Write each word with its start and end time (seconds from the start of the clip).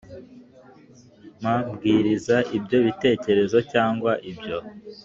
mabwiriza 1.43 2.35
ibyo 2.57 2.77
bitekerezo 2.85 3.57
cyangwa 3.71 4.11
ibyo 4.31 4.57